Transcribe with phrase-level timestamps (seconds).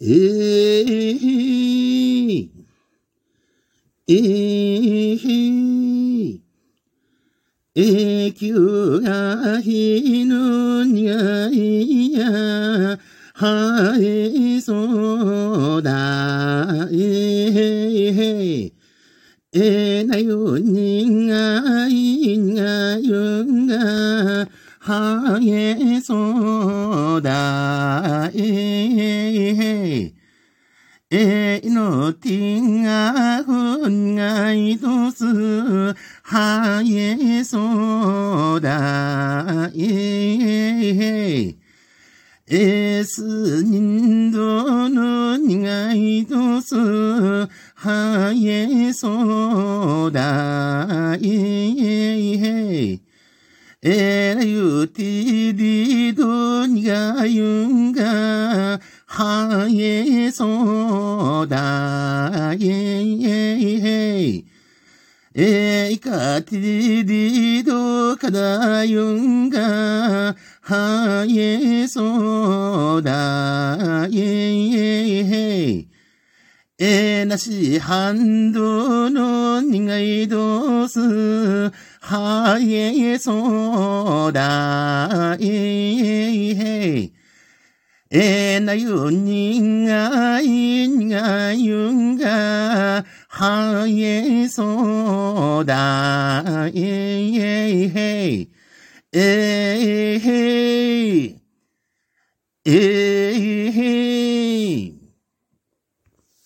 [0.00, 2.48] えー、
[4.06, 6.40] えー、
[7.74, 12.96] 永久が日の苦いや、
[13.34, 18.72] 生えそうだ、えー、
[19.52, 24.17] えなよにがいがよが、
[24.88, 30.12] 生えそうだ、えー、
[31.10, 35.26] えいのてんがふんがいとす、
[36.22, 41.54] 生えそうだ、えー、
[42.46, 46.74] えすにんどのにがいとす、
[47.76, 52.98] 生えそうだ、え
[53.90, 55.02] えらゆうて
[55.54, 64.44] りどにがゆんが、はえそうだ、えいえい
[65.34, 75.88] えいかてりどかだゆんが、はえそうだ、えいえいえい。
[76.80, 81.00] えなしはんどのにがいどす、
[82.08, 87.12] はえそうだ、えいえい。
[88.10, 98.50] えなゆにがいがゆが、はえそうだ、えいえい。
[99.12, 101.36] えい。
[102.64, 104.07] えいええ